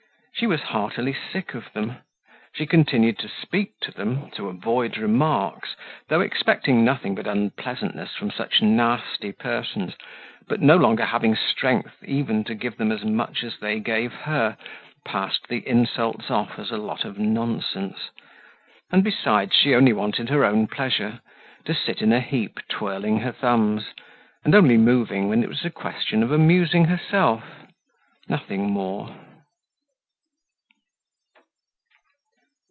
[0.33, 1.97] She was heartily sick of them;
[2.55, 5.75] she continued to speak to them, to avoid remarks,
[6.07, 9.93] though expecting nothing but unpleasantness from such nasty persons,
[10.47, 14.57] but no longer having strength even to give them as much as they gave her,
[15.05, 18.09] passed the insults off as a lot of nonsense.
[18.91, 21.19] And besides she only wanted her own pleasure,
[21.65, 23.93] to sit in a heap twirling her thumbs,
[24.43, 27.43] and only moving when it was a question of amusing herself,
[28.27, 29.15] nothing more.